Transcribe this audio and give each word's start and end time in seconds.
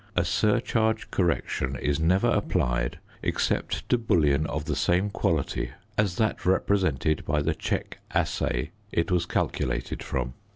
A 0.15 0.25
surcharge 0.25 1.11
correction 1.11 1.75
is 1.75 1.99
never 1.99 2.27
applied 2.29 2.97
except 3.21 3.87
to 3.89 3.99
bullion 3.99 4.47
of 4.47 4.65
the 4.65 4.75
same 4.75 5.11
quality 5.11 5.73
as 5.95 6.15
that 6.15 6.43
represented 6.43 7.23
by 7.23 7.43
the 7.43 7.53
"check 7.53 7.99
assay" 8.11 8.71
it 8.91 9.11
was 9.11 9.27
calculated 9.27 10.01
from. 10.01 10.33